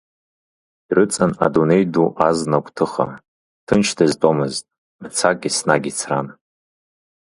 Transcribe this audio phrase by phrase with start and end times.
[0.87, 3.05] Дрыҵан адунеи ду азна агәҭыха,
[3.65, 4.65] ҭынч дызтәомызт,
[5.03, 6.27] мцак еснагь ицран.